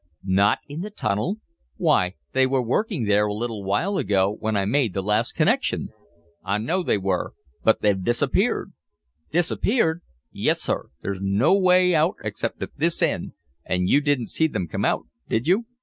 "Not 0.25 0.57
in 0.67 0.81
the 0.81 0.89
tunnel? 0.89 1.37
Why, 1.77 2.15
they 2.33 2.47
were 2.47 2.63
working 2.65 3.03
there 3.05 3.27
a 3.27 3.33
little 3.35 3.63
while 3.63 3.99
ago, 3.99 4.35
when 4.39 4.57
I 4.57 4.65
made 4.65 4.95
the 4.95 5.03
last 5.03 5.33
connection!" 5.33 5.89
"I 6.43 6.57
know 6.57 6.81
they 6.81 6.97
were, 6.97 7.35
but 7.63 7.81
they've 7.81 8.03
disappeared." 8.03 8.73
"Disappeared?" 9.31 10.01
"Yis 10.31 10.59
sir. 10.59 10.87
There's 11.03 11.19
no 11.21 11.55
way 11.55 11.93
out 11.93 12.15
except 12.23 12.63
at 12.63 12.75
this 12.77 13.03
end 13.03 13.33
an' 13.63 13.85
you 13.85 14.01
didn't 14.01 14.31
see 14.31 14.47
thim 14.47 14.67
come 14.67 14.85
out: 14.85 15.03
did 15.29 15.45
you?" 15.47 15.65